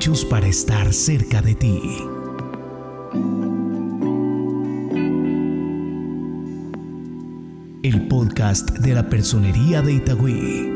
hechos 0.00 0.24
para 0.24 0.46
estar 0.46 0.94
cerca 0.94 1.42
de 1.42 1.54
ti. 1.54 1.78
El 7.82 8.08
podcast 8.08 8.70
de 8.78 8.94
la 8.94 9.10
personería 9.10 9.82
de 9.82 9.92
Itagüí. 9.92 10.72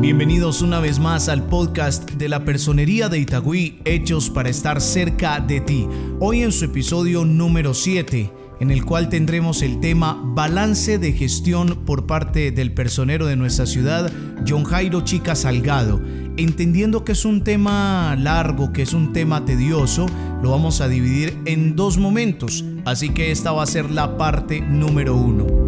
Bienvenidos 0.00 0.60
una 0.60 0.80
vez 0.80 0.98
más 0.98 1.28
al 1.28 1.44
podcast 1.44 2.10
de 2.10 2.28
la 2.28 2.44
personería 2.44 3.08
de 3.08 3.20
Itagüí, 3.20 3.80
hechos 3.84 4.28
para 4.28 4.48
estar 4.48 4.80
cerca 4.80 5.38
de 5.38 5.60
ti. 5.60 5.86
Hoy 6.18 6.42
en 6.42 6.50
su 6.50 6.64
episodio 6.64 7.24
número 7.24 7.74
7 7.74 8.43
en 8.60 8.70
el 8.70 8.84
cual 8.84 9.08
tendremos 9.08 9.62
el 9.62 9.80
tema 9.80 10.20
balance 10.22 10.98
de 10.98 11.12
gestión 11.12 11.84
por 11.84 12.06
parte 12.06 12.50
del 12.50 12.72
personero 12.72 13.26
de 13.26 13.36
nuestra 13.36 13.66
ciudad, 13.66 14.10
John 14.46 14.64
Jairo 14.64 15.02
Chica 15.02 15.34
Salgado. 15.34 16.00
Entendiendo 16.36 17.04
que 17.04 17.12
es 17.12 17.24
un 17.24 17.44
tema 17.44 18.16
largo, 18.18 18.72
que 18.72 18.82
es 18.82 18.92
un 18.92 19.12
tema 19.12 19.44
tedioso, 19.44 20.06
lo 20.42 20.50
vamos 20.50 20.80
a 20.80 20.88
dividir 20.88 21.38
en 21.44 21.76
dos 21.76 21.98
momentos, 21.98 22.64
así 22.84 23.10
que 23.10 23.30
esta 23.30 23.52
va 23.52 23.62
a 23.62 23.66
ser 23.66 23.90
la 23.90 24.16
parte 24.16 24.60
número 24.60 25.14
uno. 25.14 25.64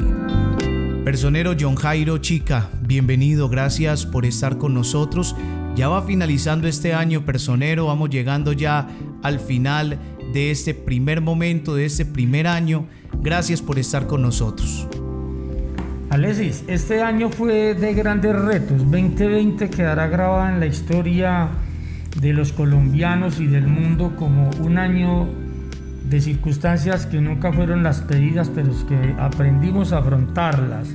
Personero 1.07 1.55
John 1.57 1.77
Jairo 1.77 2.17
Chica, 2.17 2.69
bienvenido, 2.81 3.47
gracias 3.47 4.05
por 4.05 4.25
estar 4.25 4.57
con 4.57 4.73
nosotros. 4.73 5.37
Ya 5.73 5.87
va 5.87 6.01
finalizando 6.01 6.67
este 6.67 6.93
año 6.93 7.23
personero, 7.23 7.85
vamos 7.85 8.09
llegando 8.09 8.51
ya 8.51 8.89
al 9.23 9.39
final 9.39 9.97
de 10.33 10.51
este 10.51 10.73
primer 10.73 11.21
momento, 11.21 11.75
de 11.75 11.85
este 11.85 12.05
primer 12.05 12.45
año. 12.45 12.87
Gracias 13.21 13.61
por 13.61 13.79
estar 13.79 14.05
con 14.05 14.21
nosotros. 14.21 14.85
Alexis, 16.09 16.65
este 16.67 17.01
año 17.01 17.29
fue 17.29 17.73
de 17.73 17.93
grandes 17.93 18.35
retos. 18.35 18.77
2020 18.91 19.69
quedará 19.69 20.07
grabado 20.07 20.49
en 20.49 20.59
la 20.59 20.65
historia 20.65 21.47
de 22.19 22.33
los 22.33 22.51
colombianos 22.51 23.39
y 23.39 23.47
del 23.47 23.67
mundo 23.67 24.13
como 24.17 24.49
un 24.59 24.77
año 24.77 25.29
de 26.09 26.21
circunstancias 26.21 27.05
que 27.05 27.19
nunca 27.19 27.51
fueron 27.51 27.83
las 27.83 28.01
pedidas, 28.01 28.49
pero 28.49 28.71
que 28.87 29.15
aprendimos 29.19 29.91
a 29.91 29.99
afrontarlas. 29.99 30.87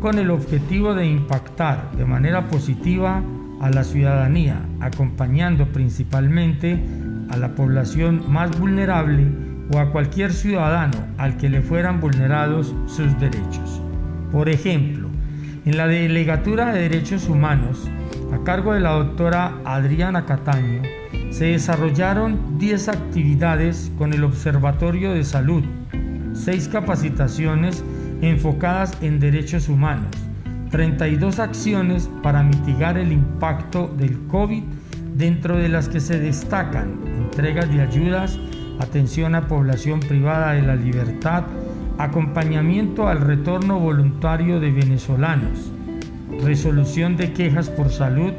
con 0.00 0.18
el 0.18 0.28
objetivo 0.32 0.96
de 0.96 1.06
impactar 1.06 1.92
de 1.96 2.04
manera 2.04 2.48
positiva 2.48 3.22
a 3.60 3.70
la 3.70 3.84
ciudadanía, 3.84 4.60
acompañando 4.80 5.66
principalmente 5.68 6.82
a 7.30 7.36
la 7.36 7.54
población 7.54 8.24
más 8.28 8.58
vulnerable 8.58 9.28
o 9.72 9.78
a 9.78 9.92
cualquier 9.92 10.32
ciudadano 10.32 10.98
al 11.16 11.36
que 11.36 11.48
le 11.48 11.62
fueran 11.62 12.00
vulnerados 12.00 12.74
sus 12.86 13.16
derechos. 13.20 13.80
Por 14.32 14.48
ejemplo, 14.48 15.08
en 15.64 15.76
la 15.76 15.86
Delegatura 15.86 16.72
de 16.72 16.88
Derechos 16.88 17.28
Humanos, 17.28 17.88
a 18.32 18.38
cargo 18.44 18.72
de 18.72 18.80
la 18.80 18.92
doctora 18.92 19.58
Adriana 19.64 20.26
Cataño, 20.26 20.82
se 21.30 21.46
desarrollaron 21.46 22.58
10 22.58 22.88
actividades 22.88 23.90
con 23.96 24.12
el 24.12 24.24
Observatorio 24.24 25.12
de 25.12 25.24
Salud, 25.24 25.64
6 26.32 26.68
capacitaciones 26.68 27.84
enfocadas 28.20 28.96
en 29.00 29.20
derechos 29.20 29.68
humanos, 29.68 30.10
32 30.70 31.38
acciones 31.38 32.10
para 32.22 32.42
mitigar 32.42 32.98
el 32.98 33.12
impacto 33.12 33.88
del 33.96 34.18
COVID, 34.26 34.62
dentro 35.14 35.56
de 35.56 35.68
las 35.68 35.88
que 35.88 36.00
se 36.00 36.18
destacan 36.18 37.00
entregas 37.06 37.72
de 37.72 37.80
ayudas, 37.80 38.38
atención 38.78 39.34
a 39.34 39.48
población 39.48 40.00
privada 40.00 40.52
de 40.52 40.62
la 40.62 40.76
libertad, 40.76 41.44
acompañamiento 41.98 43.08
al 43.08 43.20
retorno 43.20 43.80
voluntario 43.80 44.60
de 44.60 44.70
venezolanos, 44.70 45.72
resolución 46.42 47.16
de 47.16 47.32
quejas 47.32 47.70
por 47.70 47.90
salud, 47.90 48.32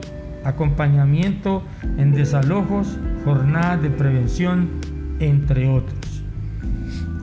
acompañamiento 0.43 1.63
en 1.97 2.13
desalojos, 2.13 2.97
jornadas 3.25 3.81
de 3.81 3.89
prevención, 3.89 4.69
entre 5.19 5.69
otros. 5.69 6.23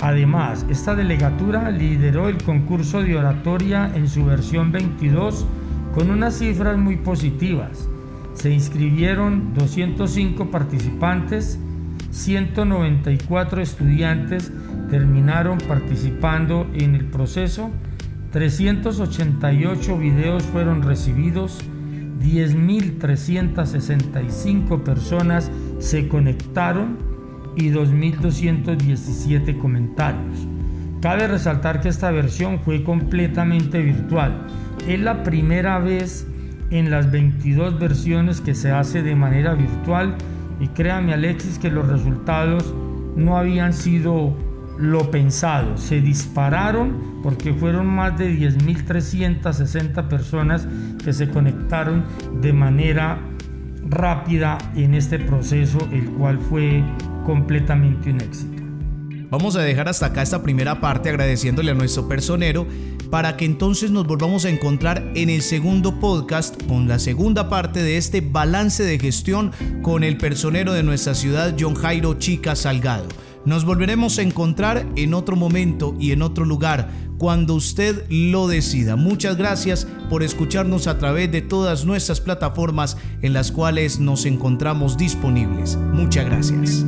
Además, 0.00 0.66
esta 0.68 0.94
delegatura 0.94 1.70
lideró 1.70 2.28
el 2.28 2.42
concurso 2.42 3.02
de 3.02 3.16
oratoria 3.16 3.90
en 3.94 4.08
su 4.08 4.24
versión 4.24 4.70
22 4.70 5.46
con 5.94 6.10
unas 6.10 6.38
cifras 6.38 6.76
muy 6.76 6.96
positivas. 6.96 7.88
Se 8.34 8.50
inscribieron 8.50 9.54
205 9.54 10.50
participantes, 10.50 11.58
194 12.10 13.62
estudiantes 13.62 14.52
terminaron 14.90 15.58
participando 15.58 16.66
en 16.74 16.94
el 16.94 17.06
proceso, 17.06 17.70
388 18.36 19.96
videos 19.96 20.42
fueron 20.42 20.82
recibidos, 20.82 21.58
10.365 22.20 24.82
personas 24.82 25.50
se 25.78 26.06
conectaron 26.06 26.98
y 27.56 27.70
2.217 27.70 29.56
comentarios. 29.56 30.46
Cabe 31.00 31.28
resaltar 31.28 31.80
que 31.80 31.88
esta 31.88 32.10
versión 32.10 32.60
fue 32.60 32.84
completamente 32.84 33.80
virtual. 33.80 34.46
Es 34.86 35.00
la 35.00 35.22
primera 35.22 35.78
vez 35.78 36.26
en 36.68 36.90
las 36.90 37.10
22 37.10 37.80
versiones 37.80 38.42
que 38.42 38.54
se 38.54 38.70
hace 38.70 39.02
de 39.02 39.16
manera 39.16 39.54
virtual 39.54 40.14
y 40.60 40.68
créame 40.68 41.14
Alexis 41.14 41.58
que 41.58 41.70
los 41.70 41.88
resultados 41.88 42.74
no 43.16 43.38
habían 43.38 43.72
sido 43.72 44.36
lo 44.78 45.10
pensado. 45.10 45.78
Se 45.78 46.02
dispararon 46.02 47.15
porque 47.26 47.52
fueron 47.52 47.88
más 47.88 48.17
de 48.17 48.32
10.360 48.38 50.06
personas 50.06 50.69
que 51.05 51.12
se 51.12 51.28
conectaron 51.28 52.05
de 52.40 52.52
manera 52.52 53.19
rápida 53.90 54.58
en 54.76 54.94
este 54.94 55.19
proceso, 55.19 55.78
el 55.90 56.08
cual 56.11 56.38
fue 56.38 56.84
completamente 57.25 58.12
un 58.12 58.20
éxito. 58.20 58.62
Vamos 59.28 59.56
a 59.56 59.62
dejar 59.62 59.88
hasta 59.88 60.06
acá 60.06 60.23
esta 60.23 60.40
primera 60.40 60.81
parte 60.81 61.08
agradeciéndole 61.08 61.73
a 61.73 61.75
nuestro 61.75 62.08
personero 62.08 62.64
para 63.11 63.37
que 63.37 63.44
entonces 63.44 63.90
nos 63.90 64.06
volvamos 64.06 64.44
a 64.44 64.49
encontrar 64.49 65.11
en 65.17 65.28
el 65.28 65.43
segundo 65.43 65.99
podcast 65.99 66.62
con 66.69 66.87
la 66.87 67.00
segunda 67.00 67.49
parte 67.49 67.82
de 67.82 67.96
este 67.96 68.20
balance 68.20 68.84
de 68.84 69.00
gestión 69.00 69.50
con 69.82 70.05
el 70.05 70.17
personero 70.17 70.73
de 70.73 70.84
nuestra 70.84 71.14
ciudad, 71.14 71.56
John 71.58 71.75
Jairo 71.75 72.14
Chica 72.20 72.55
Salgado. 72.55 73.25
Nos 73.46 73.64
volveremos 73.64 74.19
a 74.19 74.22
encontrar 74.22 74.84
en 74.96 75.14
otro 75.14 75.37
momento 75.37 75.96
y 75.98 76.12
en 76.12 76.22
otro 76.22 76.44
lugar 76.44 76.90
cuando 77.16 77.54
usted 77.54 78.04
lo 78.10 78.48
decida. 78.48 78.96
Muchas 78.96 79.37
gracias 79.37 79.87
por 80.10 80.22
escucharnos 80.22 80.87
a 80.87 80.98
través 80.98 81.31
de 81.32 81.43
todas 81.43 81.84
nuestras 81.84 82.20
plataformas 82.20 82.96
en 83.22 83.32
las 83.32 83.52
cuales 83.52 84.00
nos 84.00 84.26
encontramos 84.26 84.96
disponibles. 84.96 85.76
Muchas 85.76 86.26
gracias. 86.26 86.84